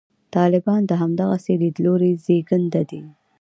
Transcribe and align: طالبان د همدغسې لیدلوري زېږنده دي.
طالبان 0.35 0.81
د 0.87 0.91
همدغسې 1.01 1.53
لیدلوري 1.61 2.11
زېږنده 2.25 2.81
دي. 2.89 3.01